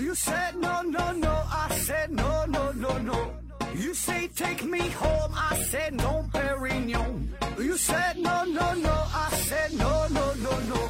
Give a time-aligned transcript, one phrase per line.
[0.00, 1.44] You said no, no, no.
[1.52, 3.34] I said no, no, no, no.
[3.74, 5.30] You say take me home.
[5.34, 7.28] I said no, Perignon.
[7.58, 8.94] You said no, no, no.
[9.12, 10.88] I said no, no, no, no.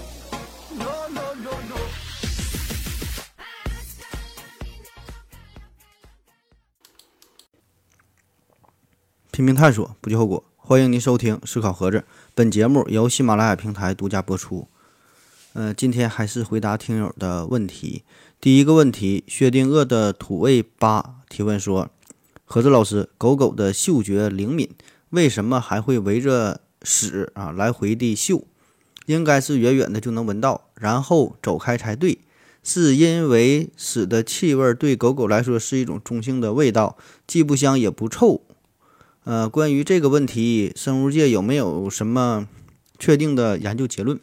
[0.78, 1.76] No, no, no, no.
[9.32, 10.44] 拼命探索，不计后果。
[10.56, 11.98] 欢迎您收听《思考盒子》，
[12.36, 14.68] 本节目由喜马拉雅平台独家播出。
[15.52, 18.04] 呃，今天还是回答听友的问题。
[18.40, 21.90] 第一个问题，薛定谔的土味八提问说
[22.46, 24.70] ：“盒子老师，狗狗的嗅觉灵敏，
[25.08, 28.44] 为什么还会围着屎啊来回的嗅？
[29.06, 32.20] 应该是远远的就能闻到，然后走开才对。
[32.62, 38.42] 是因为屎的气味对狗狗来说是一种中性的味道，既不香也不臭。
[39.24, 42.46] 呃，关于这个问题，生物界有没有什么
[43.00, 44.20] 确定的研究结论？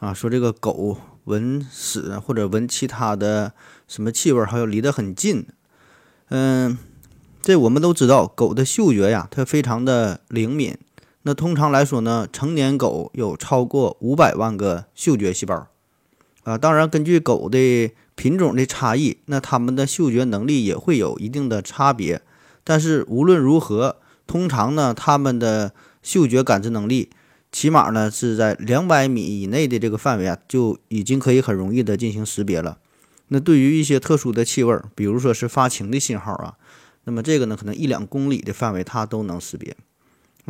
[0.00, 3.52] 啊，说这个狗闻屎或者闻其他的
[3.88, 5.46] 什么气味，还有离得很近。
[6.28, 6.78] 嗯，
[7.42, 10.78] 这我们都知道，狗的嗅觉呀，它非常的灵敏。
[11.22, 15.66] 那通常来说呢，成年狗有超过五百万个嗅觉细胞。
[16.44, 22.22] 啊，当然，根据狗的品种的差异，那它们的嗅觉能力也会有一定的差别。
[22.62, 23.96] 但是无论如何，
[24.26, 27.10] 通常呢，它们的嗅觉感知能力，
[27.50, 32.78] 起码呢是在两百米以内的这个范围啊，就已经可以很容易的进行识别了。
[33.28, 36.56] 那对于一些特殊的气味，比如说是发情的信号啊，
[37.04, 39.76] 那么这个呢，可能一两公里的范围它都能识别。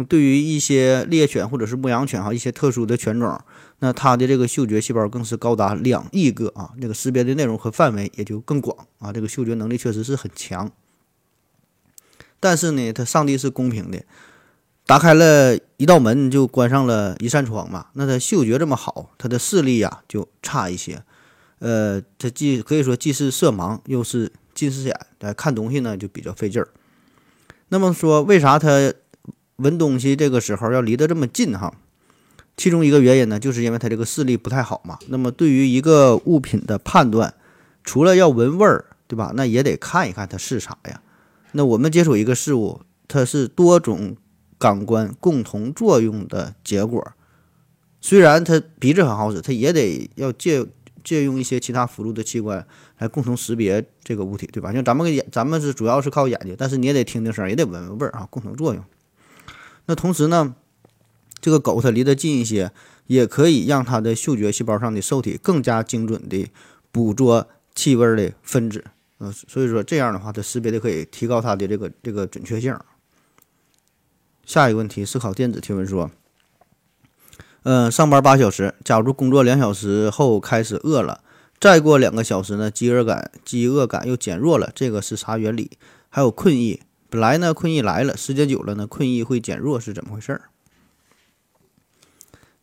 [0.08, 3.40] 对于一些猎犬或者是牧羊犬哈，一些特殊的犬种，
[3.80, 10.70] 那它的这个嗅觉细胞更是高达两亿个啊，这个识别的内容和范围也就更广啊，这个嗅觉能力确实是很强。
[12.38, 14.05] 但是呢，它上帝是公平的，
[14.89, 17.89] 打开了一道门就关上了一扇窗嘛。
[17.92, 21.03] 那它嗅觉这么好，它的视力呀就差一些。
[21.58, 26.68] 呃，它既可以说既是色盲，又是近视眼，呃，看东西呢就比较费劲儿。
[27.68, 28.95] 那么说，为啥它
[29.57, 31.74] 闻东西这个时候要离得这么近哈？
[32.57, 34.98] 其中一个原因呢，就是因为它这个视力不太好嘛。
[35.08, 37.35] 那么对于一个物品的判断，
[37.85, 39.33] 除了要闻味儿，对吧？
[39.36, 41.02] 那也得看一看它是啥呀。
[41.52, 44.17] 那我们接触一个事物，它是多种
[44.58, 47.13] 感官共同作用的结果。
[48.01, 50.67] 虽然它鼻子很好使，它也得要借
[51.02, 52.67] 借用一些其他辅助的器官
[52.98, 54.73] 来共同识别这个物体，对吧？
[54.73, 58.85] 像咱们眼，咱们是主要是靠眼睛，但是你也得听听声，也得闻闻味儿啊，共同作用。
[59.86, 60.55] 那同时呢，
[61.41, 62.70] 这个狗它离得近一些，
[63.07, 66.51] 也可以让它的嗅觉细胞上的受体更加精准地
[66.92, 68.85] 捕捉气味的分子。
[69.18, 72.79] 嗯，所以说这样的话，它识别的可以提高它的这个这个准确性。
[74.48, 76.11] 下一个问题，思考电子提问说：
[77.64, 81.20] 嗯，上班八小时，假如工作两小时后开始饿了，
[81.61, 85.73] 再过两个小时呢，饥饿感饥饿感又减弱了，这个是啥原理？
[86.09, 90.41] 还有困意，本来呢困意来了，时间久了呢困意会减弱，是怎么回事儿？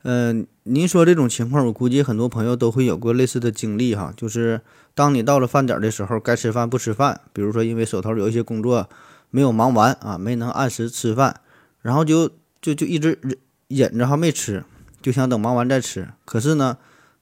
[0.01, 4.61] 嗯，您说这种情况，我估计很多朋友都会有过类似的经历哈，就是
[4.95, 8.89] 当你到了饭点的时候，该吃饭不吃饭，比如说因为手头有一些工作
[9.29, 11.41] 没有忙完啊，没能按时吃饭，
[11.85, 13.37] 然后就就就一直忍
[13.67, 14.65] 忍着哈没吃，
[15.03, 16.09] 就想等忙完再吃。
[16.25, 16.79] 可是呢，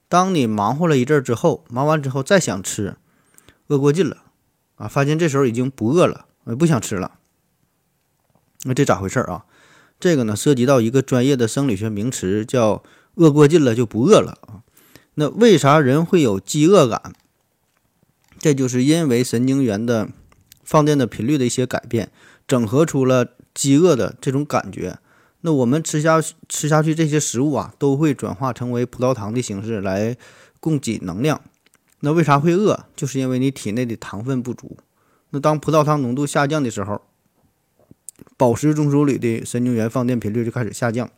[0.07, 2.95] 当你忙活了一阵之后，忙完之后再想吃，
[3.67, 4.23] 饿过劲了
[4.75, 7.19] 啊，发现这时候已经不饿了，不想吃了，
[8.63, 9.43] 那这咋回事啊？
[9.99, 12.81] 这个呢，涉及到一个专业的生理学名词，叫
[13.15, 14.63] “饿过劲了就不饿了”啊。
[15.15, 17.11] 那为啥人会有饥饿感？
[18.39, 20.07] 这就是因为神经元的
[20.63, 22.13] 放电的频率的一些改变，
[22.47, 24.97] 整合出了饥饿的这种感觉。
[25.41, 30.15] 那我们吃下吃下去这些食物啊，都会转化成为葡萄糖的形式来
[30.59, 31.41] 供给能量。
[31.99, 32.85] 那为啥会饿？
[32.95, 34.77] 就是因为你体内的糖分不足。
[35.31, 37.01] 那当葡萄糖浓度下降的时候，
[38.37, 41.09] 饱食中枢里的神经元放电频率就开始下降，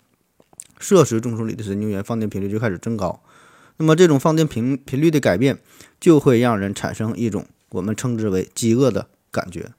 [0.79, 3.21] 摄食中枢里的神经元放电频率就开始增高。
[3.77, 5.59] 那么这种放电频频率的改变，
[5.99, 9.71] 就会让人产生一种我们称之为饥饿的感觉。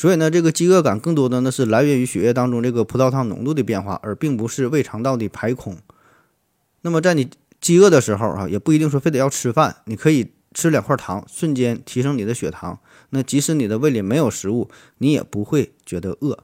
[0.00, 5.76] 所以呢，这个饥饿感更多的呢是来源于血液当中这个葡萄糖浓度的变化，而并不是胃肠道的排空。
[6.80, 7.28] 那么在你
[7.60, 12.78] 饥饿的时候啊，也不一定说非得要吃饭，你可以吃两块糖，瞬间提升你的血糖。
[13.10, 16.38] 那即使你的胃里没有食物，你也不会觉得饿。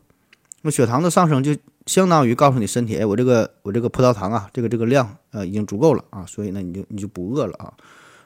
[0.61, 1.57] 那血糖的上升就
[1.87, 7.73] 相当于告诉你身体，哎，我这个我这个葡萄糖啊，这个这个量呃已经足够了啊，所以呢你就你就不饿了啊。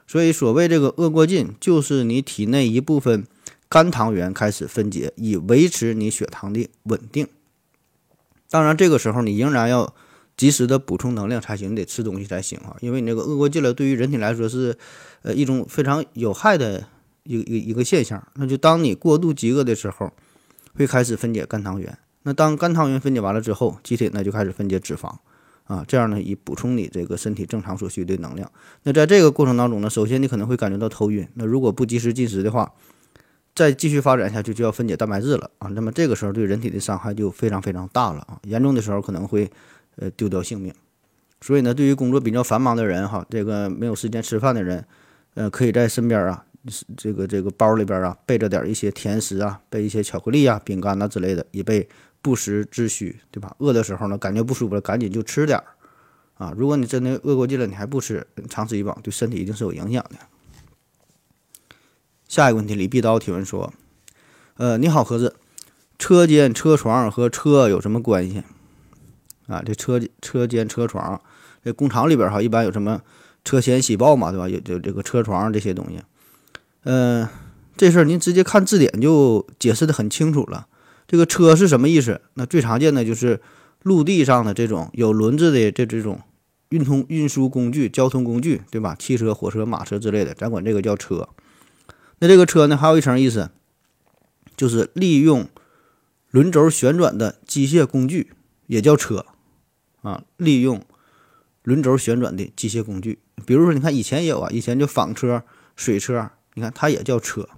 [0.05, 3.23] 所以所谓这个饿过劲，就是你体内一部分
[3.71, 7.25] 肝糖原开始分解，以维持你血糖的稳定。
[8.49, 9.95] 当然这个时候你仍然要
[10.35, 12.75] 及时的补充能量才行，你得吃东西才行啊。
[12.81, 14.77] 因为你这个饿过劲了，对于人体来说是
[15.21, 16.85] 呃一种非常有害的
[17.23, 18.21] 一一一个现象。
[18.33, 20.11] 那就当你过度饥饿的时候，
[20.75, 21.97] 会开始分解肝糖原。
[22.23, 25.15] 那当肝糖原分解完了之后，机体呢就开始分解脂肪
[25.63, 28.51] 啊，这样呢以补充你这个身体正常所需的能量。
[28.83, 31.25] 那在这个过程当中呢，首先你可能会感觉到头晕。
[31.35, 32.73] 那如果不及时进食的话，
[33.53, 35.67] 再继续发展下去就要分解蛋白质了啊。
[35.69, 39.49] 那么这个时候对人体的伤害就非常非常大了啊，严重的时候可能会
[39.97, 40.73] 呃丢掉性命。
[41.41, 44.85] 所以呢，对于工作比较繁忙的人哈，这个没有时间吃饭的人，
[45.33, 46.45] 呃，可以在身边啊，
[46.95, 51.89] 这个这个包里边啊备着点一些甜食啊，备一些巧克力啊、饼干呐之类的，以备
[52.21, 53.55] 不时之需，对吧？
[53.57, 55.65] 饿的时候呢，感觉不舒服了，赶紧就吃点儿
[56.35, 56.53] 啊。
[56.55, 60.17] 如果你真的饿过劲了，你还不吃，长此以往对身体一定是有影响的。
[62.31, 63.73] 下一个问题，李碧刀提问说
[64.55, 65.35] ：“呃，你好，盒子，
[65.99, 68.41] 车间、车床和车有什么关系？
[69.47, 71.19] 啊，这车车间、车床，
[71.61, 73.01] 这工厂里边哈，一般有什么
[73.43, 74.47] 车前铣刨嘛，对吧？
[74.47, 75.99] 有有这个车床这些东西。
[76.85, 77.27] 嗯，
[77.75, 80.67] 这事儿您直接看字典就解释的很清楚了。
[81.09, 82.21] 这个车是什么意思？
[82.35, 83.41] 那最常见的就是
[83.83, 86.21] 陆地上的这种有轮子的这这种
[86.69, 88.95] 运通运输工具、交通工具，对吧？
[88.97, 91.27] 汽车、火车、马车之类的，咱管这个叫车。”
[92.21, 93.49] 那这个车呢，还有一层意思，
[94.55, 95.49] 就是利用
[96.29, 98.33] 轮轴旋转的机械工具，
[98.67, 99.25] 也叫车
[100.03, 100.23] 啊。
[100.37, 100.85] 利用
[101.63, 105.43] 轮轴旋转的机械工具，比如说，你看以前也有啊，以前就纺车、
[105.75, 107.49] 水车，你看它也叫车。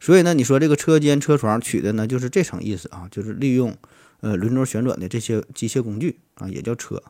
[0.00, 3.76] 所以呢，你说这个车间、车床取的呢，就是这层意思啊，就是利用
[4.18, 7.00] 呃轮轴旋转的这些机械工具啊，也叫车。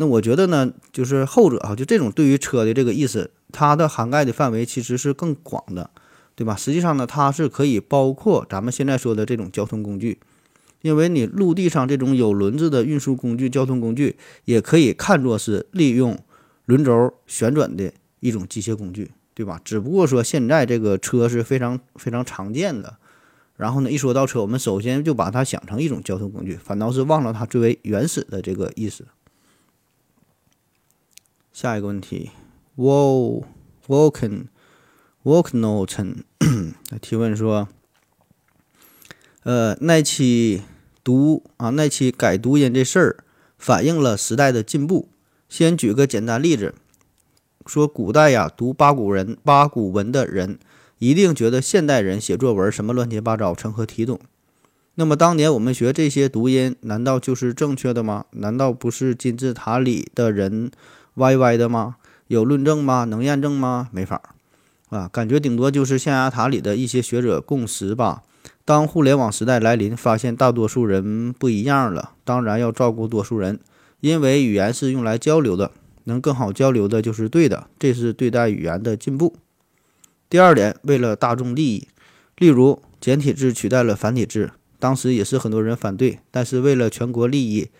[0.00, 3.30] 那我觉得呢，就是后者啊，就这种对于车的这个意思。
[3.52, 5.90] 它的涵盖的范围其实是更广的，
[6.34, 6.56] 对吧？
[6.56, 10.18] 实际上呢，它是可以包括咱们现在说的这种交通工具，
[10.80, 14.16] 因为你陆地上这种有轮子的运输工具、交通工具，
[14.46, 16.18] 也可以看作是利用
[16.64, 19.60] 轮轴旋转的一种机械工具，对吧？
[19.62, 22.96] 只不过说现在这个车是非常非常常见的，
[23.58, 29.04] 然后呢，一说到车，我们首先就把它想成一种交通工具，反倒是忘了它最为原始的这个意思。
[31.60, 32.30] 下一个问题。
[32.76, 33.44] w o
[33.86, 34.48] l k e n
[35.22, 37.68] w o l k n o t e n 提问说
[39.44, 40.62] ：“呃，那期
[41.04, 43.16] 读啊，那期改读音这事儿，
[43.58, 45.10] 反映了时代的进步。
[45.50, 46.74] 先举个简单例子，
[47.66, 50.58] 说古代呀，读八股人八股文的人，
[50.96, 54.18] 一定觉得现代人写作文什么乱七八糟，成何体统？
[54.94, 58.24] 那么当年我们学这些读音，难道就是正确的吗？
[58.30, 60.70] 难道不是金字塔里的人
[61.14, 61.96] 歪歪的吗？”
[62.28, 63.04] 有论证吗？
[63.04, 63.88] 能验证吗？
[63.90, 68.22] 没法儿啊，感觉顶多就是象牙塔里的一些学者共识吧。
[68.64, 73.58] 当互联网时代来临，发现大多数人不一样了，当然要照顾多数人，
[73.98, 75.72] 因为语言是用来交流的，
[76.04, 79.34] 能更好交流的就是对的，这是对待语言的进步。
[80.28, 81.88] 第二点，为了大众利益，
[82.38, 87.70] 例如简体字取代了繁体字，当时也是很多人反对，但是为了全国利益，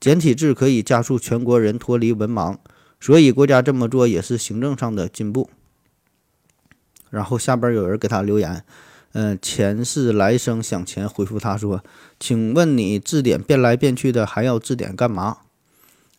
[0.00, 2.56] 简体字可以加速全国人脱离文盲。
[3.00, 5.50] 所以国家这么做也是行政上的进步。
[7.08, 8.62] 然后下边有人给他留言，
[9.12, 11.82] 嗯，前世来生想钱回复他说
[12.20, 15.38] ：“请问你字典变来变去的还要字典干嘛？”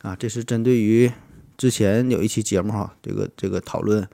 [0.04, 1.12] 啊，这是针对于
[1.56, 4.06] 之前有一期节目哈，这个这个讨论，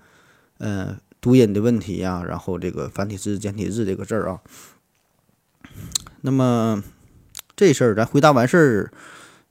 [0.60, 4.42] 嗯，读音的问题呀，然后这个繁体字简体字这个字儿啊。
[6.22, 6.84] 那么
[7.56, 8.92] 这事儿咱回答完事儿。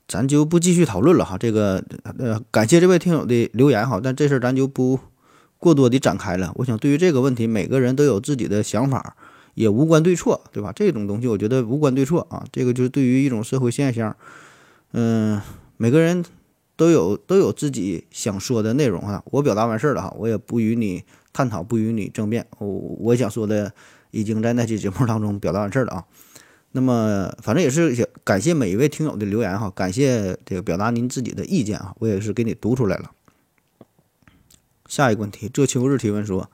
[0.09, 1.83] 咱就不继续讨论了哈，这个
[2.19, 5.01] 呃，感谢这位听友的留言哈，但这事儿咱就不
[5.59, 6.53] 过多的展开了。
[6.57, 9.17] 我想对于这个问题，每个人都有自己的想法，
[9.55, 10.73] 也无关对错，对吧？
[10.73, 14.17] 这种东西我觉得无关对错啊，这个就是对于一种社会现象，
[14.93, 15.41] 嗯，
[15.77, 16.25] 每个人
[16.77, 19.21] 都有都有自己想说的内容哈。
[19.33, 23.73] 我表达完事儿了哈，我也不与你探讨，不与你争辩，我我想说的
[24.13, 26.05] 已经在那期节目当中表达完事儿了啊。
[26.77, 33.13] 那么，反正也是感谢每一位听友的留言哈，感谢这个表达您自己的意见啊，我也是给你读出来了。
[34.87, 36.51] 下一个问题，这秋日提问说，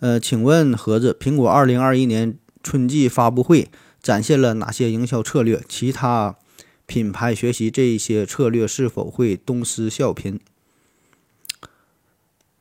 [0.00, 3.70] 呃，请问盒子，苹果二零二一年春季发布会
[4.02, 5.62] 展现了哪些营销策略？
[5.66, 6.36] 其他
[6.84, 10.38] 品牌学习这一些策略是否会东施效颦？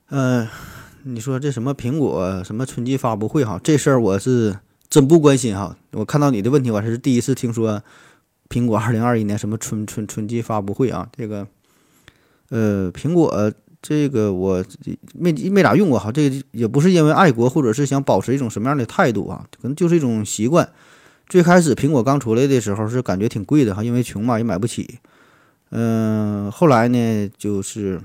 [0.08, 0.50] 呃，
[1.04, 4.60] 你说这什么苹果什么春季发布会哈，这事儿我是。
[4.92, 7.82] 真不关心哈，我看到你的问题，我还是第一次听说
[8.50, 11.48] 苹果二零二一年什么春春春季发布会啊，这个
[12.50, 14.64] 呃，苹果这个我
[15.14, 20.70] 没没咋用过哈，这个也不是因为爱国或者是想保持一种什么样的态度啊，可能就是一种习惯。
[21.30, 25.00] 最开始苹果刚出来的时候是感觉挺贵的哈，因为穷嘛也买不起，
[25.70, 28.02] 嗯，后来呢，就是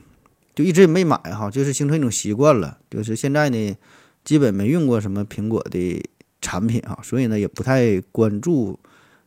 [0.55, 3.76] 就一直也没买哈，就是形成一种习惯了，就是现在呢，
[4.25, 6.09] 基本没用过什么苹果的
[6.47, 8.79] 产品啊，所以呢，也不太关注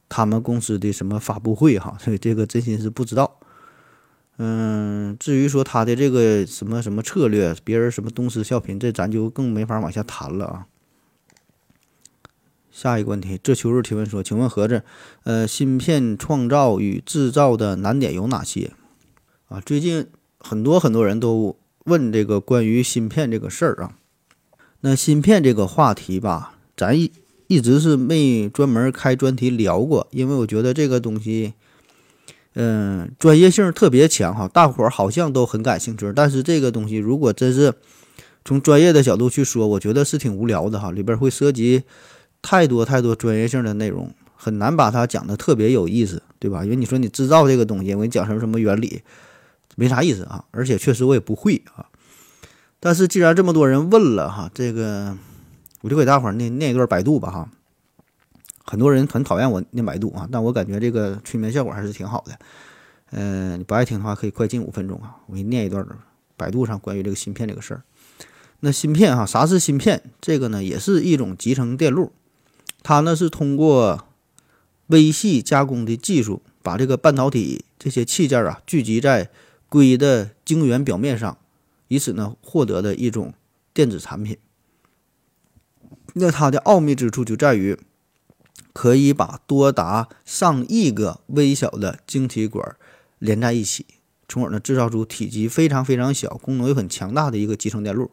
[0.07, 3.39] 他们公司的什么发布会哈，所 以这个真心是不知道。
[4.37, 10.67] 嗯，至于说他的这个什么什么策略，别人什么东施效颦，这咱就更没法往下谈了啊。
[12.71, 14.83] 下一个问题，这秋日提问说，请问盒子，
[15.23, 18.71] 呃，芯片创造与制造的难点有哪些？
[19.49, 20.07] 啊，最近
[20.39, 23.97] 很多很多人都问这个关于芯片这个事儿啊。
[24.81, 27.11] 那芯片这个话题吧，咱一
[27.47, 31.53] 一直是没专门开专题聊过，因为我觉得这个东西。
[32.55, 36.11] 嗯，专业性特别强哈，大伙儿好像都很感兴趣。
[36.15, 37.73] 但是这个东西如果真是
[38.43, 41.83] 从专业的角度去说，我觉得是挺无聊的哈，里边会涉及
[42.41, 46.63] 太多太多专业性的内容，很难把它讲的特别有意思，对吧？
[46.63, 49.03] 因为你说你制造这个东西，我给你讲什么什么原理，
[49.75, 50.43] 没啥意思啊。
[50.51, 51.85] 而且确实我也不会啊。
[52.79, 55.15] 但是既然这么多人问了哈，这个
[55.81, 57.49] 我就给大伙儿念念一段百度吧哈。
[58.65, 62.37] 很多人很讨厌我念百度啊，但我感觉这个催眠效果还是挺好的。
[63.11, 65.17] 嗯，你不爱听的话，可以快进五分钟啊。
[65.25, 65.83] 我给你念一段
[66.37, 67.81] 百度上关于这个芯片这个事儿。
[68.59, 70.03] 那芯片哈，啥是芯片？
[70.21, 72.11] 这个呢，也是一种集成电路，
[72.83, 74.05] 它呢是通过
[74.87, 79.31] 微细加工的技术，把这个半导体这些器件啊聚集在
[79.67, 81.37] 硅的晶圆表面上，
[81.87, 83.33] 以此呢获得的一种
[83.73, 84.37] 电子产品。
[86.19, 87.79] 那它的奥秘之处就在于。
[88.71, 92.77] 可以把多达上亿个微小的晶体管
[93.17, 93.85] 连在一起，
[94.27, 98.11] 从而呢制造出体积非常非常小、功能又很强大的一个集成电路。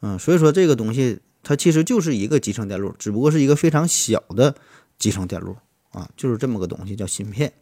[0.00, 4.54] 嗯，所以说这个东西它其实就是一个集成电路，只不过是一个非常小的
[4.98, 5.56] 集成电路
[5.90, 7.52] 啊，就是这么个东西叫芯片。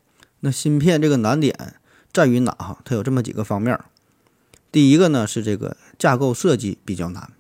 [0.41, 1.81] 那芯片这个难点
[2.13, 2.53] 在于哪？
[2.53, 3.81] 哈，它有这么几个方面。
[4.71, 7.33] 第一个呢是这个架构设计比较难，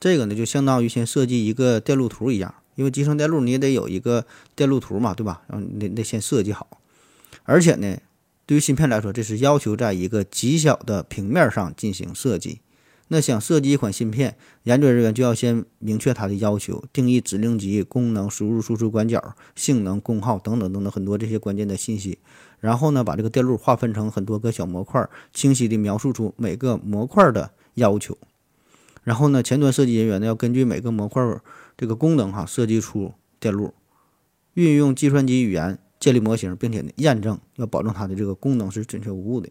[0.00, 2.54] 这个呢就相当于先设计一个电路图一样。
[2.76, 4.24] 因为集成电路你也得有一个
[4.54, 5.42] 电路图嘛，对吧？
[5.48, 6.78] 然后你得先设计好，
[7.42, 7.98] 而且呢，
[8.46, 12.60] 对于芯片来说，这是要求在一个极小的平面上进行设计。
[13.08, 22.18] 那想设计一款芯片，研究人员就要先明确它的要求，定义指令集、功能、输入输出管角、性能、功耗等等等等很多这些关键的信息。
[22.60, 28.16] 然后呢，把这个电路划分成很多个小模块，清晰地描述出每个模块的要求。
[29.02, 31.22] 然后呢，前端设计人员呢要根据每个模块。
[31.80, 33.72] 这个功能哈，设计出电路，
[34.54, 39.48] 运用计算机语言建立模型，并且验证，要保证它的这个功能是准确无误的。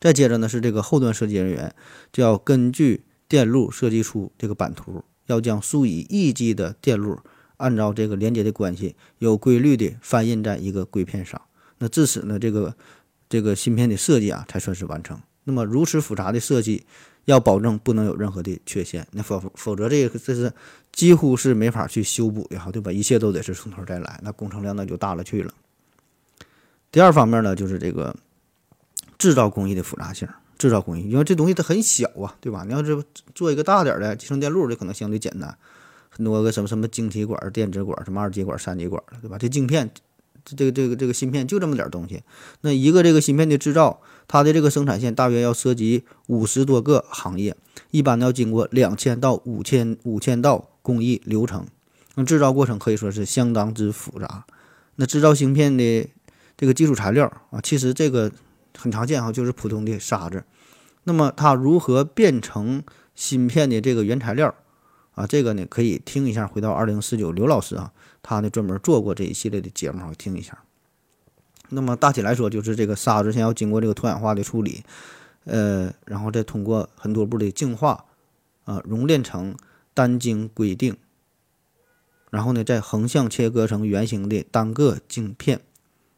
[0.00, 1.74] 再接着呢是这个后端设计人员，
[2.12, 7.18] 就要根据电路设计出这个版图，要将数以亿计的电路
[7.56, 11.42] 按照这个连接的关系，有规律的翻印在一个硅片上。
[11.78, 12.76] 那至此呢，这个
[13.28, 15.20] 这个芯片的设计啊才算是完成。
[15.42, 16.86] 那么如此复杂的设计。
[17.28, 20.50] 要保证不能有任何的缺陷，那否否则这个这是
[20.90, 22.90] 几乎是没法去修补的哈，对吧？
[22.90, 25.52] 一切都得是从头再来，那工程量那就大了去了。
[26.90, 28.16] 第二方面呢，就是这个
[29.18, 32.64] 制造工艺的复杂性，制造工艺，因为这东西它很小啊，对吧？
[32.66, 33.04] 你要是
[33.34, 35.54] 做一个大点的集成电路，这可能相对简单，
[36.08, 39.36] 很多个什么什么晶体管、电子管、什么二极管、三极管，对吧？
[39.36, 39.90] 这镜片。
[40.56, 42.22] 这个这个这个芯片就这么点东西，
[42.62, 47.56] 那一个这个芯片的制造，它的这个生产线大约要涉及五十多个行业，
[47.90, 51.66] 一般要经过两千到五千五千道工艺流程，
[52.14, 54.44] 那制造过程可以说是相当之复杂。
[54.96, 56.08] 那制造芯片的
[56.56, 58.30] 这个基础材料啊，其实这个
[58.76, 60.44] 很常见哈，就是普通的沙子。
[61.04, 62.82] 那么它如何变成
[63.14, 64.54] 芯片的这个原材料？
[65.14, 67.92] 啊，这个呢可以听一下，回到二零四九刘老师啊，
[68.22, 70.58] 他呢专门做过这一系列的节目，听一下。
[71.70, 74.82] 那么大体来说，就是这个沙子先要经过这个脱氧化的处理，
[75.44, 78.04] 呃，然后再通过很多步的净化，
[78.64, 79.54] 啊，熔炼成
[79.94, 80.96] 单晶硅锭，
[82.30, 85.60] 然后呢再横向切割成圆形的单个晶片，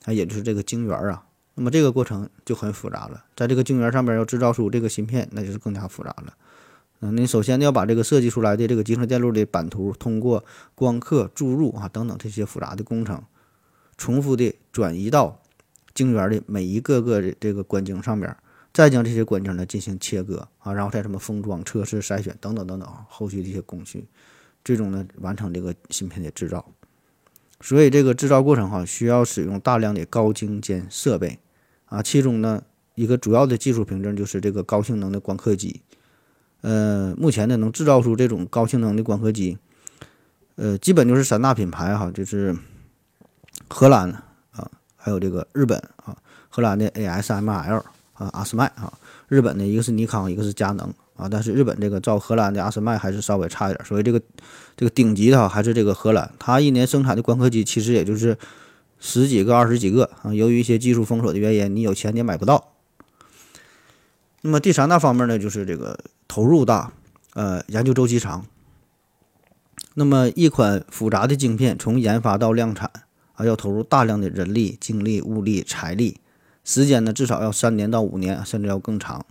[0.04, 1.24] 啊，也就是这个晶圆啊。
[1.54, 6.34] 那么这个过程就很复杂了，在这个晶圆上面要制造出这个芯片，那就是更加复杂了。
[7.00, 13.22] 嗯，你首先要把这个设计出来的这个集成电路的版图，通过光刻注入啊等等这些复杂的工程，
[13.96, 15.39] 重复的转移到
[16.00, 18.34] 晶圆的每一个个的这个管径上面，
[18.72, 24.06] 再将这些管径呢进行切割啊，然后再什么封装、测试、筛选等等等等后续的一些工序，
[24.64, 26.64] 最终呢完成这个芯片的制造。
[27.60, 31.38] 所以这个制造过程哈，需要使用大量的高精尖设备
[31.84, 32.62] 啊，其中呢
[32.94, 35.82] 一个主要的技术凭证就是这个高性能的光刻机。
[36.62, 39.58] 呃，目前呢，能制造出这种高性能的光刻机，
[40.56, 42.54] 呃，基本就是三大品牌哈，就是
[43.68, 44.22] 荷兰，
[45.00, 46.16] 还有这个日本啊，
[46.50, 48.92] 荷兰的 ASML 啊，阿斯麦啊，
[49.28, 54.20] 日本的一个是尼康，一个是佳能啊，但是日本这个照荷兰的阿斯麦还是稍微差一点，所以这个
[54.76, 58.36] 这个顶级的还是这个荷兰，它一年生产的光刻机其实也就是
[58.98, 62.72] 十几个、二十几个啊，由于一些技术封锁的原因，你有钱你也买不到。
[64.42, 66.92] 那么第三大方面呢，就是这个投入大，
[67.34, 68.44] 呃，研究周期长。
[69.94, 72.90] 那么一款复杂的晶片从研发到量产
[73.40, 76.20] 啊，要投入大量的人力、精力、物力、财力，
[76.62, 79.24] 时间呢至少要三年到五年，甚至要更长。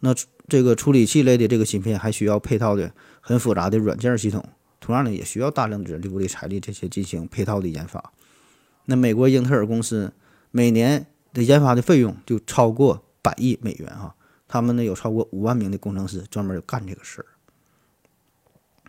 [0.00, 0.14] 那
[0.48, 4.42] 这个处理器类的这个芯片还需要配套的很复杂的软件系统，
[4.80, 8.12] 同样呢也需要大量的人力、物力、财力这些进行配套的研发。
[8.86, 10.14] 那美国英特尔公司
[10.50, 14.14] 每年的研发的费用就超过百亿美元啊，
[14.46, 17.26] 他们呢有超过五万名的工程师专门干这个事儿。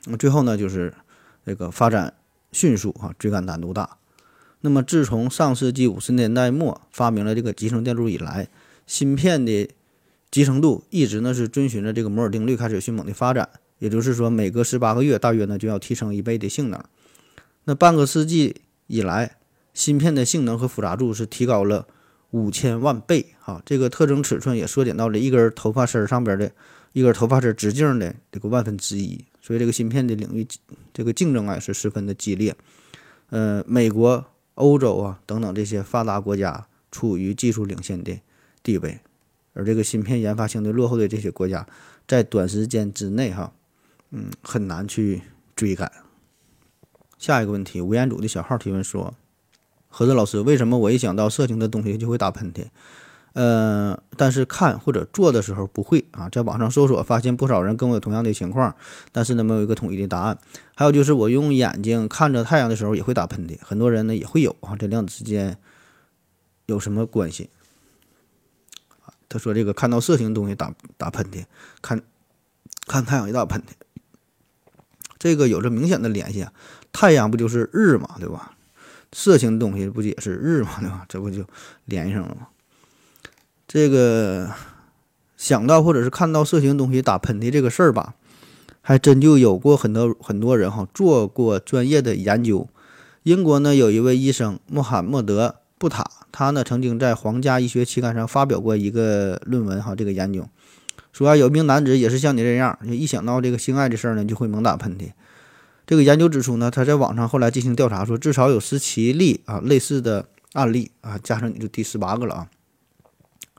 [0.06, 0.94] 那最后呢，就是
[1.46, 2.14] 这个发展
[2.54, 3.98] 迅速啊，追赶难度大。
[4.62, 8.48] 那么自从上世纪五十年代末发明了这个集成电路以来，
[8.86, 9.70] 芯片的
[10.30, 13.50] 集成度一直呢是遵循着这个摩尔定律开始迅猛的发展。
[13.80, 16.84] 也就是说，每隔十八个月大约呢就要提升一倍的性能。
[17.64, 19.38] 那半个世纪以来，
[19.74, 21.88] 芯片的性能和复杂度是提高了
[22.32, 23.62] 五千万倍啊！
[23.66, 26.52] 这个特征尺寸也缩减到了一根头发丝上边的
[26.92, 29.24] 一根头发丝直径的这个万分之一。
[29.42, 30.46] 所以这个芯片的领域，
[30.94, 32.54] 这个竞争啊是十分的激烈。
[33.30, 34.26] 呃，美国、
[34.60, 38.20] 欧洲啊等等这些发达国家处于技术领先的
[38.62, 39.00] 地位，
[39.54, 41.66] 而这个芯片研发相对落后的这些国家，
[42.06, 43.54] 在短时间之内哈，
[44.12, 45.22] 嗯，很难去
[45.56, 45.90] 追赶。
[47.18, 49.16] 下一个问题，吴彦祖的小号提问说：
[49.88, 52.66] 何子老师，为什么我一想到色情的东西就会打喷嚏？
[53.34, 58.76] 呃，但是看或者做的时候不会啊，在网上搜索发现不少人跟我有同样的情况，
[59.12, 60.38] 但是呢没有一个统一的答案。
[60.76, 65.58] 还有就是我用眼睛看着太阳的时候也会打喷嚏，很多人呢也会有啊，这两者之间
[66.66, 67.50] 有什么关系？
[69.30, 71.46] 他说这个看到色情东西打打喷嚏，
[71.84, 72.02] 看
[72.88, 73.74] 看太阳也打喷嚏，
[75.20, 76.52] 这个有着明显的联系啊。
[76.92, 78.56] 太阳不就是日嘛，对吧？
[79.14, 81.06] 色情东西不也是日嘛，对吧？
[81.08, 81.46] 这不就
[81.86, 82.48] 连上了吗？
[83.72, 84.50] 这个
[85.38, 88.16] 想到或者是看到色情东西打喷嚏这个事儿吧，
[88.82, 92.68] 还真就有过很多很多人哈做过专业的研究。
[93.22, 100.50] 英国呢有一位医生穆罕默德·布塔，他呢曾经在《皇家医学期刊》上发表过一个论文哈，这个研究
[101.14, 105.12] 说啊有一名男子也是像你这样，一想到这个性爱的事儿呢就会猛打喷嚏。
[105.86, 112.48] 这个研究指出呢，他在网上后来进行调查，说至少有十七例啊类似的案例啊，加上你就第十八个了啊。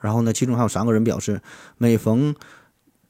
[0.00, 1.40] 然后呢，其中还有三个人表示，
[1.76, 2.34] 每逢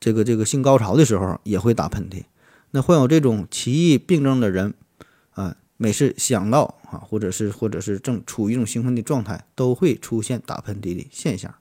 [0.00, 2.24] 这个这个性高潮的时候也会打喷嚏。
[2.72, 4.74] 那患有这种奇异病症的人，
[5.32, 11.54] 啊，每次想到啊，或者是或者是正处于一种兴奋的状态，都会出现打喷嚏的现象。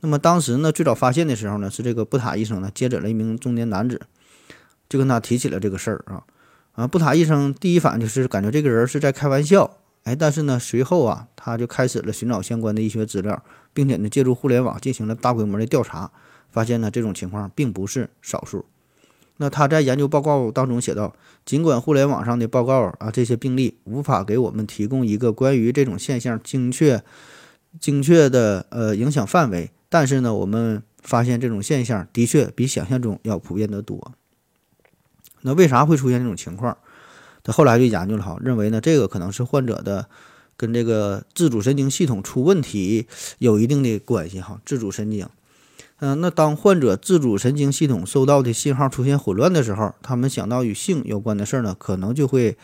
[0.00, 4.00] 那么当时呢，最早发现的时候呢，是这个布塔医生呢接诊了一名中年男子，
[4.88, 6.22] 就跟他提起了这个事儿啊
[6.72, 9.78] 啊，布塔医生第一反应就是感觉这个人是在开玩笑。
[10.06, 13.42] 哎，但是呢，随后啊，他就开始了寻找相关的医学资料，
[13.74, 16.12] 并且呢，借助互联网进行了大规模的调查，
[16.48, 18.66] 发现呢，这种情况并不是少数。
[19.38, 27.02] 那他在研究报告当中写道：，尽管互联网上的报告啊，这些病例无法给我们提供一个关于这种现象精确、
[27.80, 34.12] 精确的呃影响范围，但是呢，我们发现这种现象的确比想象中要普遍得多。
[35.40, 36.78] 那为啥会出现这种情况？
[37.46, 40.08] 他后来就研究了哈，认为呢，这个可能是患者的
[40.56, 43.06] 跟这个自主神经系统出问题
[43.38, 44.60] 有一定的关系哈。
[44.66, 45.28] 自主神经，
[46.00, 52.58] 嗯，那当患者自主神经系统收到的信号出现混乱的时候，他们想到与性有关的事儿呢，可能就会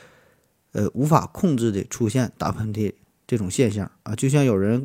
[0.72, 2.92] 呃无法控制的出现打喷嚏
[3.28, 4.16] 这种现象啊。
[4.16, 4.84] 就像有人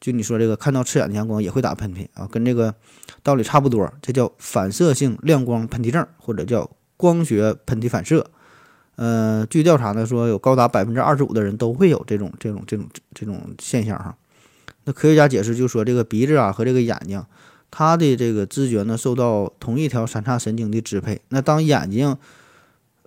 [0.00, 2.74] 就你说这个看到刺眼的阳光也会打喷嚏啊，跟这个
[3.22, 8.28] 道理差不多，这叫反射性亮光喷嚏症，或者叫光学喷嚏反射。
[8.96, 14.16] 呃，据调查呢，说有高达百分之二十五的人都会有这种这种这种这种现象哈。
[14.84, 17.22] 那科学家解释就说，这个鼻子啊和这个眼睛，
[17.70, 21.20] 它的这个知觉呢受到同一条三叉神经的支配。
[21.28, 22.16] 那当眼睛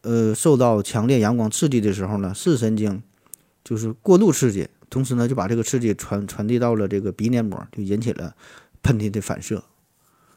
[0.03, 3.01] 呃受到强烈阳光刺激的时候呢，视神经
[3.63, 8.35] 就是过度刺激，同时呢就把这个刺激传传递到了这个鼻黏膜，就引起了
[8.83, 9.63] 喷嚏的反射。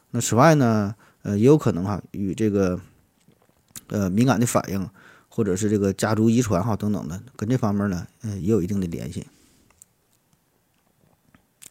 [0.09, 2.79] 那此外呢，呃也有可能哈与这个
[3.89, 4.89] 呃敏感的反应。
[5.35, 9.25] 或者是这个家族遗传哈等等的，跟这方面呢，嗯，也有一定的联系。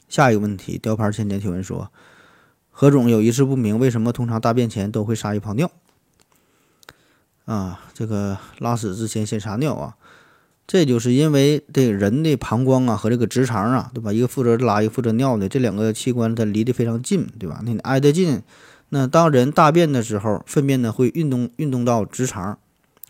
[0.09, 1.92] 下一个问题，雕牌千年提问说，
[2.72, 5.70] 何总有一事不明，为什么通常大便前都会撒一泡尿？
[7.44, 9.96] 啊，这个拉屎之前先撒尿啊，
[10.66, 14.12] 这就是因为这人的膀胱啊和这个直肠啊，对吧？
[14.12, 17.62] 一个负责拉，一个负责尿的，这两个器官它离得非常近，对吧？
[17.64, 18.42] 那你挨得近，
[18.88, 22.59] 那当人大便的时候，粪便呢会运动运动到直肠，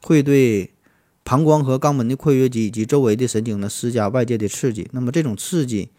[0.03, 0.75] 会对
[1.25, 4.89] 膀胱和肛门的括约肌以及周围的神经呢施加外界的刺激。
[4.93, 5.91] 那么这种刺激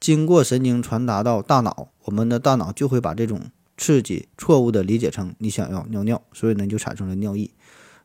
[0.00, 7.52] 经过神经传达到大脑，我们的大脑就会把这种刺激错误的理解成你想要尿尿，所以呢就产生了尿意。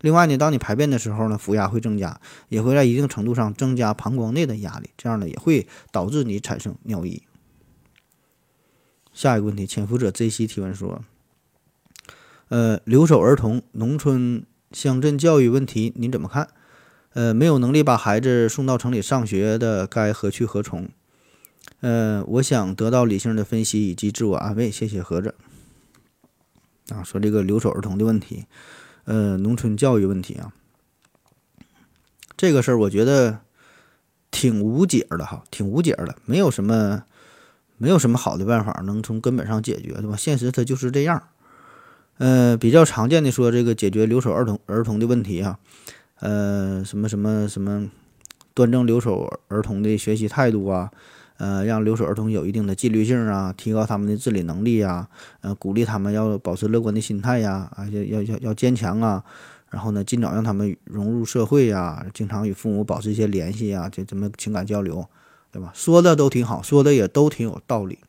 [0.01, 7.23] 另外呢，当你排便的时候呢，腹压会增加，也会在一定程度上增加膀胱内的压力，这样呢也会导致你产生尿意。
[9.11, 11.03] 下一个问题，潜伏者 ZC 提问说
[12.49, 16.49] ：“呃，留守儿童农村乡镇教育问题您怎么看？
[17.13, 20.89] 呃，没有能力把孩子送到城里上学的，该何去何从？
[21.79, 25.35] 呃，我想得到理性的分析以及自我安慰，谢谢何子。
[26.89, 28.45] 啊，说这个留守儿童的问题。”
[29.05, 30.51] 呃，农村教育问题啊，
[32.35, 33.39] 这个事儿我觉得
[34.29, 37.03] 挺无解的哈，挺无解的，没有什么，
[37.77, 40.17] 没有什么好的办法能从根本上解决，对吧？
[40.17, 41.23] 现实它就是这样。
[42.17, 45.59] 呃，比较常见的说这个解决留守儿童儿童的问题啊，
[46.19, 47.89] 呃，什么什么什么，
[48.53, 50.91] 端正留守儿童的学习态度啊。
[51.37, 55.07] 呃，让留守儿童有一定的纪律性啊，提高他们的自理能力呀，
[55.41, 59.23] 呃，鼓励他们要保持乐观的心态呀，啊，要要要要坚强啊，
[59.69, 65.07] 然后呢，尽早让他们融入社会呀，经常与父母保持一些联系呀，就怎么情感交流，
[65.51, 65.71] 对吧？
[65.75, 67.99] 说的都挺好，说的也都挺有道理，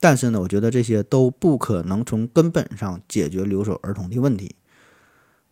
[0.00, 4.54] 但是呢，我觉得这些都不可能从根本上解决留守儿童的问题，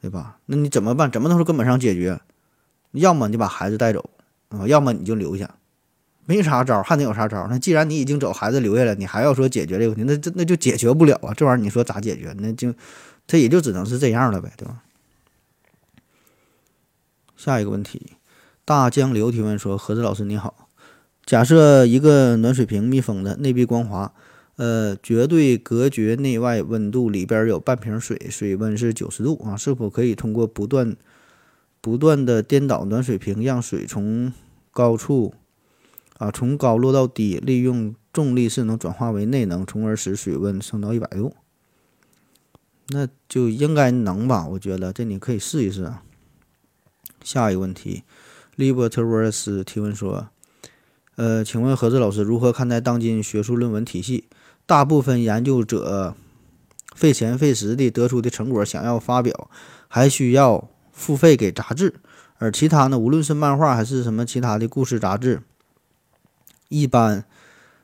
[0.00, 0.38] 对吧？
[0.46, 1.10] 那你怎么办？
[1.10, 2.20] 怎么能从根本上解决？
[2.92, 4.10] 要么你把孩子带走
[4.50, 5.54] 啊，要么你就留下。
[6.24, 7.48] 没啥招，还能有啥招？
[7.48, 11.34] 那既然你已经走，孩子留下来，你还要说解决这个问题，那这那就解决不了啊！
[11.34, 12.32] 这玩意儿你说咋解决？
[12.38, 12.72] 那就
[13.26, 14.82] 他也就只能是这样了呗，对吧？
[17.36, 18.12] 下一个问题，
[18.64, 20.68] 大江流提问说：何子老师你好，
[21.26, 24.12] 假设一个暖水瓶密封的，内壁光滑，
[24.62, 30.96] 呃，绝对隔绝内外温度，里边有半瓶水，水温是九十度啊，是否可以通过不断
[31.80, 34.32] 不断的颠倒暖水瓶，让水从
[34.70, 35.34] 高处？
[36.18, 41.34] 啊，从高落到低，利用重力势能转化为内能，从而使水温升到一百度。
[42.90, 44.46] 那就应该能吧？
[44.46, 46.04] 我觉得这你可以试一试啊。
[47.24, 48.04] 下一个问题
[48.56, 50.28] ，Libertworth 提问说
[51.16, 54.28] ：“呃，请问何志老师如何看待当今学术论文体系？
[54.66, 56.14] 大部分研究者
[56.94, 59.50] 费钱费时的得出的成果，想要发表，
[59.88, 61.94] 还需要付费给杂志，
[62.38, 65.42] 而其他呢，无论是漫画还是什么其他的故事杂志。”
[66.68, 67.26] 一般，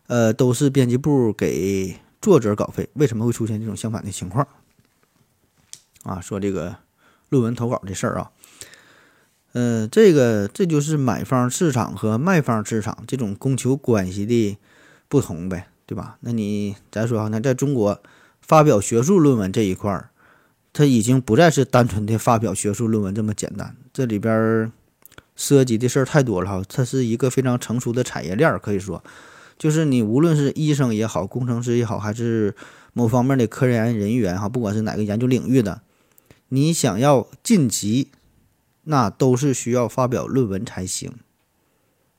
[0.07, 4.49] 呃，都是编辑部给作者稿费，为什么会出现这种相反的情况？
[6.05, 6.77] 啊，说这个
[7.29, 8.31] 论文投稿的事儿啊，
[9.53, 14.57] 嗯，这个这就是买方市场和卖方市场这种供求关系的
[15.07, 16.19] 不同呗，对吧？
[16.21, 18.01] 那你咱说啊，那在中国
[18.41, 20.11] 发表学术论文这一块儿，
[20.73, 24.71] 它已经不再是单纯的发表学术论文这么简单，这里边。
[25.41, 29.05] 涉及的事儿太多了哈，它是一个非常成熟的产业链，可以说，
[29.57, 32.57] 就是你无论是医生也好，工程师也好，还是
[32.93, 35.83] 某方面的科研人员哈，不管是哪个研究领域的，
[36.49, 38.09] 你想要晋级，
[38.83, 41.13] 那都是需要发表论文才行。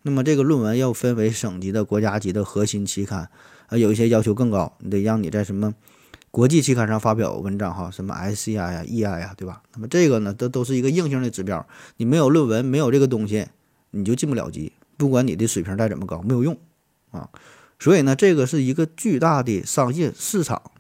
[0.10, 3.30] 那么这个论文要分为省级的、国家级的核心期刊，
[3.68, 5.76] 啊，有一些要求更高，你得让你在什么。
[6.32, 9.62] 国际期刊上发表文章哈，什么 SCI 呀、EI 呀，对吧？
[9.76, 11.64] 那么这个呢，都都是一个硬性的指标。
[11.98, 13.46] 你没有论文，没有这个东西，
[13.92, 14.74] 你就进不了级。
[14.98, 16.58] 不管你的水平再怎么高，没有用
[17.12, 17.30] 啊。
[17.78, 20.72] 所以呢，这个是一个巨大的商业市场，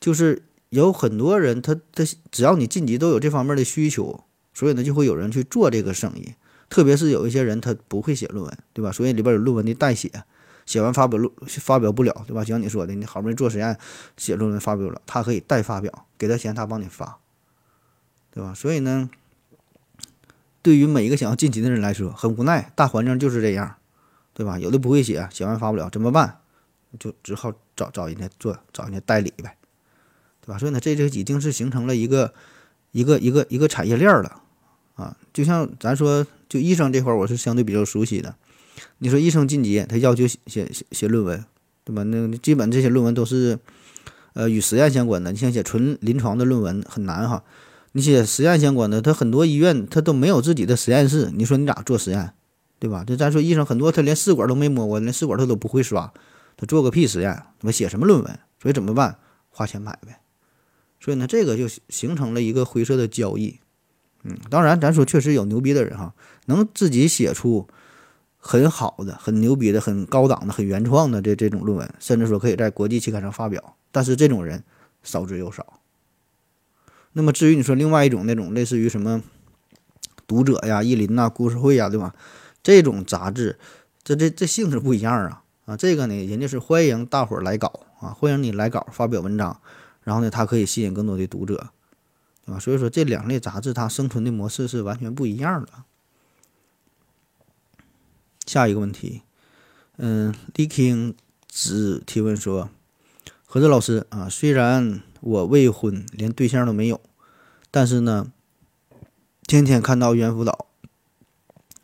[0.00, 6.34] 就是有很多人，他他只要你晋级，都有这方面的需求，所以呢，就会有人去做这个生意。
[6.70, 8.90] 特别是有一些人，他不会写论文，对吧？
[8.90, 10.10] 所以里边有论文的代写。
[10.66, 12.44] 写完发表论发表不了，对吧？
[12.44, 13.76] 像你说的，你好不容易做实验，
[14.16, 17.18] 写论文发表了，他可以代发表，给他钱，他帮你发，
[18.30, 18.54] 对吧？
[18.54, 19.10] 所以呢，
[20.62, 23.78] 对于每一个想要晋级的人来说，很无奈，大环境就是这样，
[24.32, 24.60] 对吧？
[24.60, 26.38] 有的不会写，写完发不了，怎么办？
[27.00, 29.56] 就只好找找人家做，找人家代理呗，
[30.40, 30.58] 对吧？
[30.58, 32.32] 所以呢，这就已经是形成了一个
[32.92, 34.42] 一个一个一个产业链了
[35.00, 35.16] 啊！
[35.32, 38.34] 就像咱说，就医生这块儿，我是相对比较熟悉的。
[38.98, 41.44] 你说医生晋级，他要求写写写论文，
[41.84, 42.02] 对吧？
[42.04, 43.58] 那基本这些论文都是，
[44.34, 45.32] 呃，与实验相关的。
[45.32, 47.42] 你像写纯临床的论文很难哈。
[47.92, 51.30] 你写实验相关的，他很多医院他都没有自己的实验室。
[51.34, 52.32] 你说你咋做实验，
[52.78, 53.02] 对吧？
[53.04, 56.12] 就咱说医生很多，他连试管都没摸过，连试管他都不会刷，
[56.56, 58.38] 他做个屁实验，他写什么论文？
[58.62, 59.18] 所以怎么办？
[59.48, 60.20] 花钱买呗。
[61.00, 63.58] 所以呢，这个就形成了一个灰色的交易。
[64.22, 66.14] 嗯，当然，咱说确实有牛逼的人哈。
[66.46, 67.66] 能自己写出
[68.36, 73.76] 很好的、很牛逼的、很高档的、很原创的这这种论文，甚至说可以在国际期刊上发表。
[73.92, 74.62] 但是这种人
[75.02, 75.80] 少之又少。
[77.12, 79.22] 那么至于你说另外一种那种类似于什么
[80.26, 82.14] 读者呀、意林呐、故事会呀，对吧？
[82.62, 83.58] 这种杂志，
[84.02, 85.76] 这这这性质不一样啊啊！
[85.76, 89.60] 这个呢，人家是欢迎大伙儿来稿啊，欢迎你来稿发表文章，
[90.02, 91.70] 然后呢，它可以吸引更多的读者。
[92.50, 95.84] 啊，所以说这两类杂志它生存的模式是完全不一样的。
[98.44, 99.22] 下一个问题，
[99.98, 101.14] 嗯，李 king
[101.46, 102.68] 只提问说：
[103.46, 107.00] 何志老师啊，虽然我未婚，连对象都没有，
[107.70, 108.32] 但是呢，
[109.46, 110.66] 天天看到猿辅导、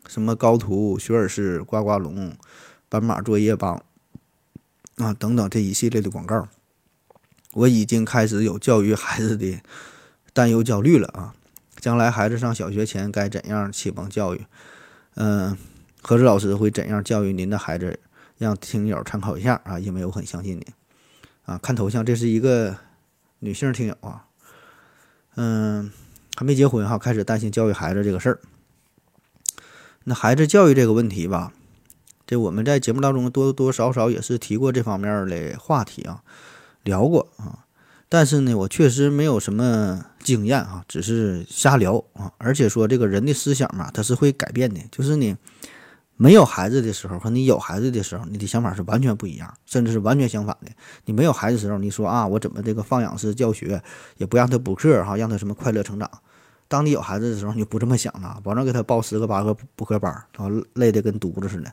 [0.07, 2.35] 什么高途、学而思、呱呱龙、
[2.89, 3.81] 斑马作业帮
[4.97, 6.49] 啊等等这一系列的广告，
[7.53, 9.61] 我已经开始有教育孩子的。
[10.37, 11.33] 担忧焦虑了啊！
[11.79, 14.45] 将来孩子上小学前该怎样启蒙教育？
[15.15, 15.57] 嗯，
[16.03, 17.99] 何志老师会怎样教育您的孩子？
[18.37, 19.79] 让听友参考一下啊！
[19.79, 20.67] 因为我很相信你
[21.45, 21.57] 啊！
[21.57, 22.77] 看头像，这是一个
[23.39, 24.25] 女性听友啊。
[25.37, 25.91] 嗯，
[26.35, 28.39] 还没结婚哈，开始担心教育孩子这个事儿。
[30.03, 31.51] 那孩子教育这个问题吧，
[32.27, 36.21] 这我们在节目当中多多少少也是提过这方面的话题啊，
[36.83, 37.65] 聊过啊。
[38.07, 42.29] 但是呢，我确实没有什么经验啊，只是瞎聊啊。
[42.37, 44.77] 而且说这个人的思想嘛，他是会改变的。
[44.91, 45.33] 就是你
[46.17, 50.71] 没有孩子的时候和你有孩子的时候，你的想法是完全不一样，甚至是完全相反的。
[51.05, 53.81] 你没有孩子的时候，你说啊，我怎么这个放养式教学，
[54.17, 56.11] 也不让他补课哈，让他什么快乐成长。
[56.67, 61.71] 当你有孩子的时候，你就不这么想了，保证给他报十个八个补课班，然后累得跟犊子似的。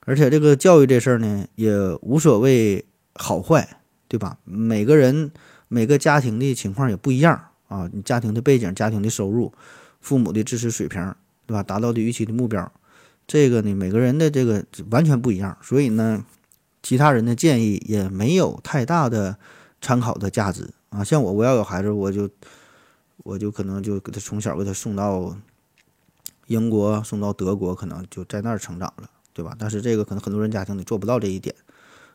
[0.00, 3.68] 而且这个教育这事儿呢，也无所谓好坏。
[4.06, 4.36] 对吧？
[4.44, 5.32] 每个人
[5.68, 9.52] 每个家庭的情况也不一样啊，你家庭的背景、家庭的收入、
[10.00, 11.14] 父母的知识水平，
[11.46, 11.62] 对吧？
[11.62, 12.70] 达到的预期的目标，
[13.26, 16.24] 这个呢，每个人的这个完全不一样，所以呢，
[16.82, 19.36] 其他人的建议也没有太大的
[19.80, 21.02] 参考的价值啊。
[21.02, 22.28] 像我，我要有孩子，我就
[23.18, 25.36] 我就可能就给他从小给他送到
[26.46, 29.56] 英国，送到德国，可能就在那儿成长了，对吧？
[29.58, 31.54] 但是这个可能很多人家庭里做不到这一点。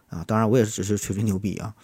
[0.10, 1.76] 啊，当然我也是只是吹吹牛逼啊，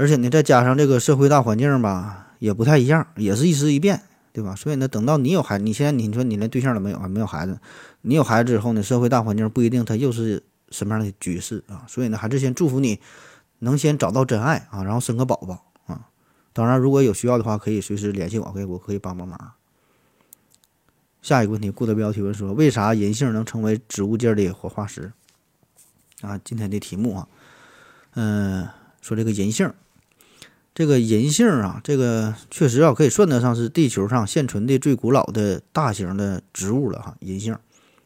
[0.00, 4.00] 而且呢，再加上这个社会大环境吧，也不太一样，也是一时一变，
[4.32, 4.54] 对吧？
[4.56, 7.60] 所以呢，等到你有孩子，你现在你说你连对象都没有啊，没有孩子，
[8.00, 12.98] 你有孩子之后呢，社会大环境不一定它又是什么样的局势啊，所以呢，还是先祝福你
[13.58, 16.08] 能先找到真爱啊，然后生个宝宝啊。
[16.54, 19.52] 当然，如果有需要的话，可以随时联系我，可以我可以帮帮忙。
[21.20, 25.12] 下一个问题，顾德彪提问说，为啥银杏能成为植物界的活化石？
[26.22, 27.28] 啊，今天的题目啊，
[28.14, 28.66] 嗯，
[29.02, 29.70] 说这个银杏，
[30.72, 37.16] 这个银杏啊，这个确实啊，可以算得上是地球上现存的最古老的大型的植物了哈。
[37.20, 37.56] 银杏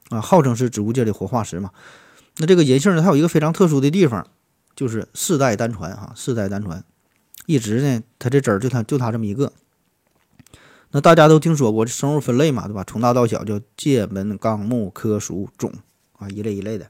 [0.09, 1.71] 啊，号称是植物界的活化石嘛。
[2.39, 4.27] 那这个银杏呢，它有一个非常特殊的地方，
[4.75, 6.83] 就是世代单传哈，世代单传，
[7.47, 9.53] 一直呢，它这籽儿就它就它这么一个。
[10.91, 12.83] 那大家都听说过生物分类嘛，对吧？
[12.85, 15.73] 从大到小叫界门纲目科属种
[16.19, 16.89] 啊，一类一类的。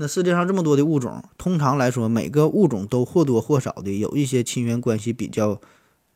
[0.00, 5.60] 那世界上这么多的物种，通常来说，每个物种都或多或少的有一些亲缘关系比较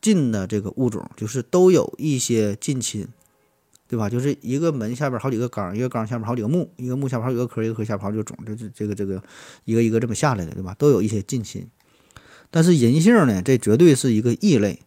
[0.00, 3.06] 近的这个物种，就是都有一些近亲，
[3.86, 4.08] 对吧？
[4.08, 9.22] 就是一个门下边好几个纲，一个纲下边好几个目，一个目下边好几个科，一个科下边好几个种，这这这个这个
[9.66, 10.74] 一个一个这么下来的，对吧？
[10.78, 11.68] 都有一些近亲。
[12.50, 14.80] 但是银杏呢，这绝对是一个异类。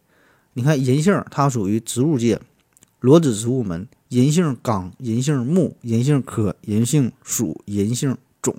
[0.54, 2.40] 你看银杏，它属于植物界
[2.98, 8.56] 裸子植物门银杏纲、银杏目、银杏科、银杏属、银杏种。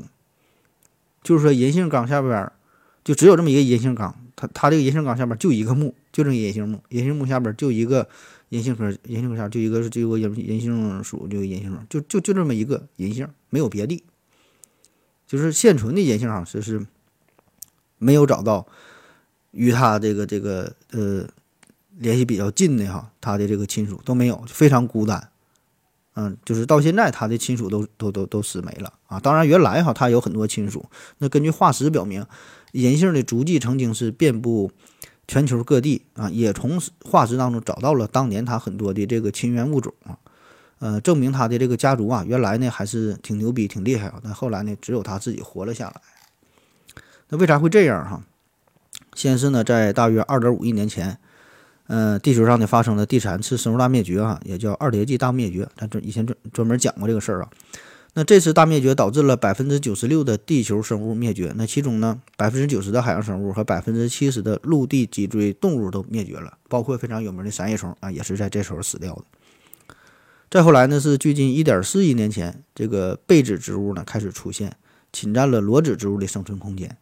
[1.30, 2.52] 就是说，银杏纲下边
[3.04, 8.10] 就只有这么一个银杏纲，它它这个银杏纲下边就一个木，就这银杏木，银杏木下边就一个
[8.50, 14.04] 银杏科，银杏科下就一个就一个银银杏属就银杏就就就这么一个银杏，没有别的。
[15.28, 16.84] 就是现存的银杏哈，就是
[18.00, 18.65] 没有找到
[19.52, 21.28] 与它这个这个呃
[22.00, 25.29] 联系比较近的哈，它的这个亲属都没有，非常孤单。
[26.15, 29.19] 嗯，就是到现在，他的亲属都都都都死没了啊！
[29.19, 30.86] 当然，原来哈他有很多亲属。
[31.19, 32.26] 那根据化石表明，
[32.74, 34.69] 银杏的足迹曾经是遍布
[35.28, 40.17] 全球各地啊，也从化石当中找到了当年他很多的这个亲缘物种啊，
[40.80, 44.19] 呃，证明他的这个家族啊，原来呢还是挺牛逼、挺厉害啊。
[44.22, 46.02] 但后来呢，只有他自己活了下来。
[47.30, 48.24] 那为啥会这样哈？
[49.13, 51.17] 先是呢，在大约二点五亿年前。
[51.91, 55.67] 嗯，地球上呢发生了第三次生物大灭绝啊，也叫二叠纪大灭绝。
[55.75, 57.49] 咱这以前专专门讲过这个事儿啊。
[58.13, 69.23] 那这次大灭绝导致了百分之九十六的地球生物灭绝，那其中呢，百分之九十的海洋生物和百分之七十的陆地脊椎动物都灭绝了，包括非常有名的三叶虫啊，也是在这时候死掉的。
[70.52, 74.75] 再后来呢，是距今一点四亿年前，这个被子植物呢开始出现，
[75.12, 76.97] 侵占了裸子植物的生存空间。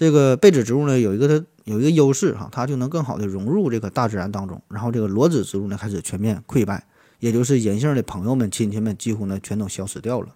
[0.00, 4.62] 这个被子植物呢有一个它有一个优势哈，它就能更好的融入这个大自然当中。
[4.68, 6.86] 然后这个裸子植物呢开始全面溃败，
[7.18, 10.28] 也就是银杏的朋友们、亲戚们几乎呢全都消失掉了。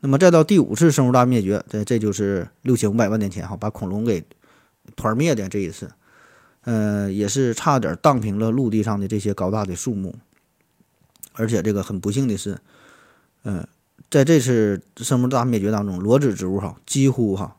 [0.00, 4.22] 那么再到第五次生物大灭绝，这这就是六千五百万年前哈，把恐龙给
[4.96, 5.90] 团灭的这一次，
[6.64, 10.14] 呃，也是差点荡平了陆地上的这些高大的树木。
[11.32, 12.58] 而且这个很不幸的是，
[13.44, 13.66] 嗯，
[14.10, 17.56] 在这次生物大灭绝当中，裸子植物哈几乎哈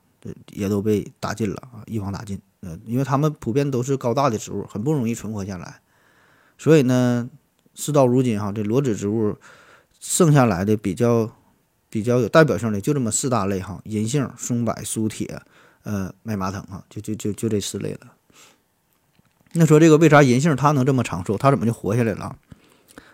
[0.52, 2.40] 也都被打尽了啊，一网打尽。
[2.62, 5.82] 呃，因为它们普遍都是高大的植物，很不容易存活下来。
[6.58, 7.30] 所以呢，
[7.76, 9.38] 事到如今哈，这裸子植物
[10.00, 11.32] 剩下来的比较。
[11.90, 15.44] 比较有代表性的就这么四大类哈，银杏、松柏、苏铁，
[15.84, 18.14] 呃，麦麻藤哈，就就就就这四类了。
[19.52, 22.36] 那说这个为啥银杏它能这么长寿，它怎么就活下来了？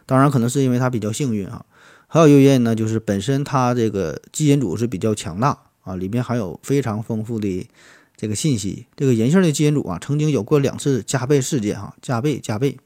[0.05, 1.65] 当然可能是因为它比较幸运啊，
[2.07, 7.67] 还有一个原因呢，就是本身它这个基因组是比较强大啊，里面含有非常丰富的
[8.15, 8.85] 这个信息。
[8.95, 12.77] 这个银杏的基因组啊，曾经有过两次加倍事件哈，加倍加倍。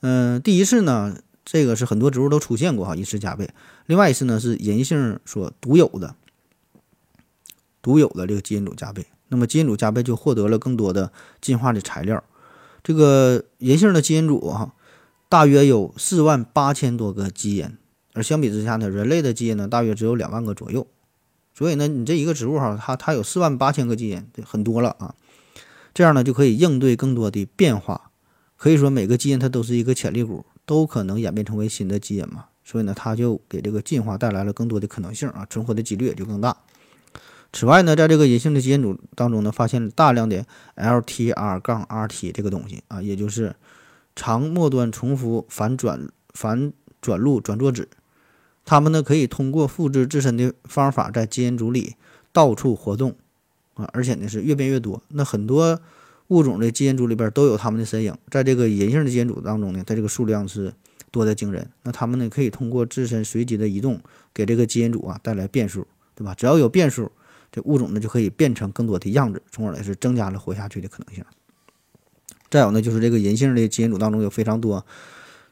[0.00, 1.16] 嗯，第一次呢。
[1.50, 3.48] 这个是很多植物都出现过哈，一次加倍。
[3.86, 6.14] 另外一次呢是银杏所独有的、
[7.80, 9.06] 独有的这个基因组加倍。
[9.28, 12.22] 那么基因组加倍就获得了更多的进化的材料。
[12.82, 14.74] 这个银杏的基因组哈，
[15.30, 17.78] 大约有四万八千多个基因，
[18.12, 20.86] 而相比之下呢，人类的基因呢大约只有两万个左右。
[21.58, 25.16] 所以呢，你这一个植物哈，它它有四万八千个基因，很多了啊。
[25.92, 28.12] 这样呢就可以应对更多的变化。
[28.56, 30.46] 可以说每个基因它都是一个潜力股。
[30.68, 36.54] 都可能演变成为新的基因嘛，所以呢，它就给这个进化带来了更多的可能性啊，存活的几率也就更大。
[37.54, 40.44] 此外呢，在这个银杏的基因组当中呢，发现了大量的
[40.76, 43.56] LTR 杠 RT 这个东西啊，也就是
[44.14, 47.88] 长末端重复反转反转录转作子，
[48.68, 51.96] 它们呢可以通过复制自身的方法在基因组里
[52.32, 53.16] 到处活动
[53.74, 55.02] 啊，而且呢是越变越多。
[55.08, 55.80] 那很多。
[56.28, 60.74] 物种的基因组里边都有它们的身影，在这个银杏的基因组当中呢，它这个数量是
[61.10, 61.70] 多得惊人。
[61.84, 63.98] 那它们呢可以通过自身随机的移动，
[64.34, 66.34] 给这个基因组啊带来变数，对吧？
[66.34, 67.10] 只要有变数，
[67.50, 71.24] 这物种呢就可以变成更多的样子，从而呢是增加了活下去的可能性。
[72.50, 74.84] 再有呢，就是这个银杏的基因组当中有非常多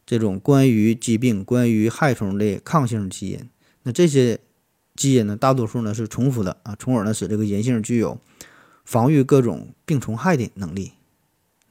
[0.07, 3.51] 这种关于疾病、关于害虫的抗性基因。
[3.83, 4.41] 那这些
[4.95, 8.19] 基因呢，大多数呢是重复的啊，从而呢使这个银杏具有。
[8.89, 10.93] 防御各种病虫害的能力，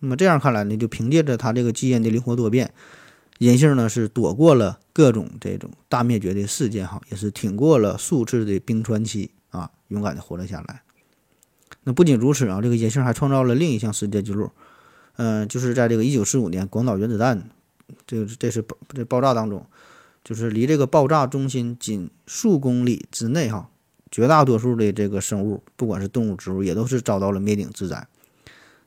[0.01, 2.73] 那么这样看来呢，就凭借着它这个基因的灵活多变，
[3.37, 10.81] 银杏呢是躲过了各种这种大灭绝的事件哈，也是挺过了数次的冰川期啊，勇敢的活了下来。
[11.85, 14.51] 那不仅如此啊，这个银杏还创造了另一项世界纪录，
[15.15, 17.49] 嗯，就是在这个一九四五年广岛原子弹
[18.05, 19.65] 这个这是爆这爆炸当中，
[20.23, 23.69] 就是离这个爆炸中心仅数公里之内哈。
[24.11, 28.07] 绝大多数的这个生物，不管是动物、植物，也都是遭到了灭顶之灾。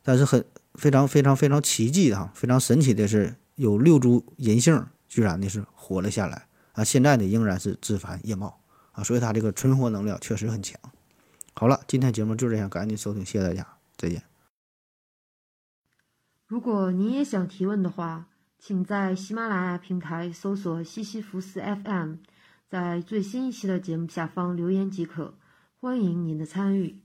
[0.02, 0.42] 但是很
[0.74, 6.82] 非常非常非常奇迹的哈，非常神奇的是，有六株银杏居然呢是活了下来啊！
[6.82, 8.58] 现在呢仍然是枝繁叶茂
[8.92, 10.80] 啊，所以它这个存活能力确实很强。
[11.52, 13.66] 好了，今天节目就这样，感谢您收听，谢谢大家，
[13.98, 14.22] 再见。
[16.46, 22.16] 如果您也想提问的话，请在喜马拉雅平台搜索西西弗斯 FM。
[22.68, 25.32] 在最新一期的节目下方留言即可，
[25.80, 27.00] 欢迎您的参与。